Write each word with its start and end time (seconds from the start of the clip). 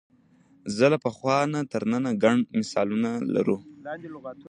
له 0.91 0.97
پخوا 1.03 1.37
تر 1.71 1.83
ننه 1.91 2.11
ګڼ 2.23 2.35
مثالونه 2.59 3.11
لرو 3.33 3.57